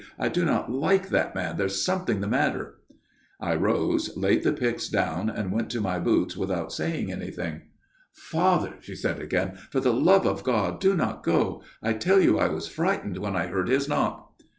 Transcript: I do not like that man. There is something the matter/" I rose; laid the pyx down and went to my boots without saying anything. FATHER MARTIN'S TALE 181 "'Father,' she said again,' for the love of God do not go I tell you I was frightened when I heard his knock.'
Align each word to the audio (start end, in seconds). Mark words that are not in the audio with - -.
I 0.17 0.29
do 0.29 0.43
not 0.45 0.71
like 0.71 1.09
that 1.09 1.35
man. 1.35 1.57
There 1.57 1.67
is 1.67 1.85
something 1.85 2.21
the 2.21 2.27
matter/" 2.27 2.79
I 3.39 3.53
rose; 3.53 4.17
laid 4.17 4.41
the 4.41 4.51
pyx 4.51 4.89
down 4.89 5.29
and 5.29 5.51
went 5.51 5.69
to 5.69 5.79
my 5.79 5.99
boots 5.99 6.35
without 6.35 6.73
saying 6.73 7.11
anything. 7.11 7.61
FATHER 8.11 8.21
MARTIN'S 8.31 8.31
TALE 8.31 8.43
181 8.71 8.79
"'Father,' 8.81 8.81
she 8.81 8.95
said 8.95 9.19
again,' 9.19 9.59
for 9.71 9.79
the 9.79 9.93
love 9.93 10.25
of 10.25 10.43
God 10.43 10.79
do 10.79 10.95
not 10.95 11.21
go 11.23 11.61
I 11.83 11.93
tell 11.93 12.19
you 12.19 12.39
I 12.39 12.47
was 12.49 12.67
frightened 12.67 13.19
when 13.19 13.35
I 13.35 13.45
heard 13.45 13.67
his 13.67 13.87
knock.' 13.87 14.33